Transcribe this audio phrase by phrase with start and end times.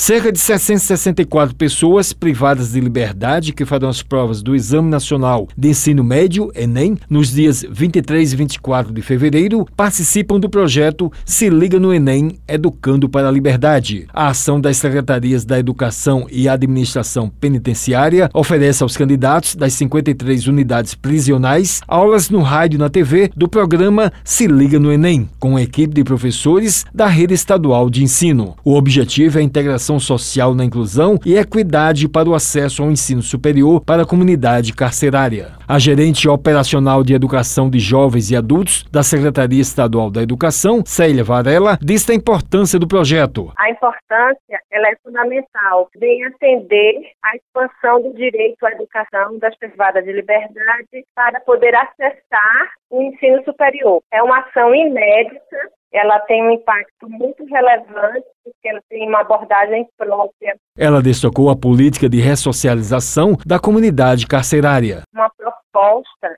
[0.00, 5.70] Cerca de 664 pessoas privadas de liberdade que farão as provas do Exame Nacional de
[5.70, 11.80] Ensino Médio, Enem, nos dias 23 e 24 de fevereiro, participam do projeto Se Liga
[11.80, 14.06] no Enem Educando para a Liberdade.
[14.14, 20.94] A ação das Secretarias da Educação e Administração Penitenciária oferece aos candidatos das 53 unidades
[20.94, 25.62] prisionais aulas no rádio e na TV do programa Se Liga no Enem, com a
[25.62, 28.54] equipe de professores da rede estadual de ensino.
[28.64, 33.22] O objetivo é a integração social na inclusão e equidade para o acesso ao ensino
[33.22, 35.52] superior para a comunidade carcerária.
[35.68, 41.22] A gerente operacional de educação de jovens e adultos da Secretaria Estadual da Educação, Célia
[41.22, 43.52] Varela, diz a importância do projeto.
[43.56, 50.04] A importância ela é fundamental, vem atender à expansão do direito à educação das privadas
[50.04, 54.00] de liberdade para poder acessar o ensino superior.
[54.12, 55.56] É uma ação inédita
[55.92, 58.26] ela tem um impacto muito relevante,
[58.68, 60.56] ela tem uma abordagem própria.
[60.76, 65.02] Ela destacou a política de ressocialização da comunidade carcerária.
[65.12, 66.36] Uma proposta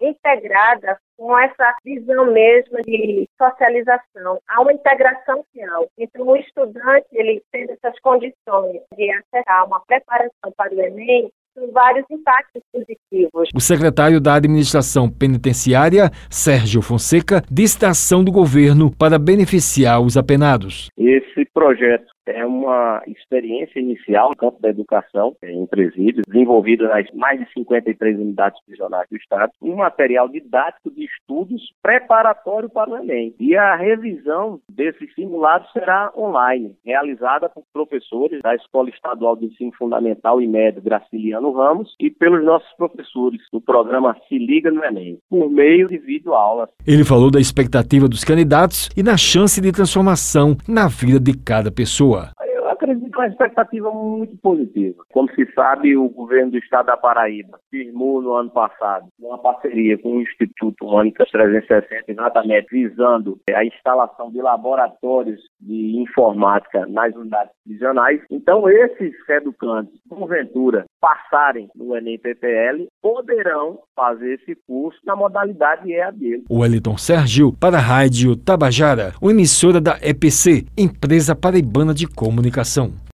[0.00, 4.40] integrada com essa visão mesmo de socialização.
[4.48, 5.86] Há uma integração real.
[5.96, 11.30] Então, o estudante, ele tendo essas condições de acessar uma preparação para o Enem,
[11.62, 13.48] com vários impactos positivos.
[13.54, 20.16] O secretário da Administração Penitenciária, Sérgio Fonseca, disse a ação do governo para beneficiar os
[20.16, 20.88] apenados.
[20.98, 27.40] Esse projeto é uma experiência inicial no campo da educação em presídios, desenvolvida nas mais
[27.40, 33.34] de 53 unidades prisionais do Estado, um material didático de estudos preparatório para o Enem.
[33.40, 39.72] E a revisão desses simulados será online, realizada por professores da Escola Estadual de Ensino
[39.72, 45.18] Fundamental e Médio Graciliano Ramos e pelos nossos professores do programa Se Liga no Enem,
[45.28, 46.68] por meio de videoaulas.
[46.86, 51.70] Ele falou da expectativa dos candidatos e na chance de transformação na vida de cada
[51.70, 52.30] pessoa
[52.82, 55.04] acredito uma expectativa muito positiva.
[55.12, 59.96] Como se sabe, o governo do estado da Paraíba firmou no ano passado uma parceria
[59.98, 67.52] com o Instituto Mônicas 360, exatamente visando a instalação de laboratórios de informática nas unidades
[67.64, 68.20] prisionais.
[68.30, 76.44] Então, esses educantes, porventura, passarem no Enem PPL, poderão fazer esse curso na modalidade EAD.
[76.48, 82.92] O Wellington Sérgio para a Rádio Tabajara, uma emissora da EPC, Empresa Paraibana de Comunicação.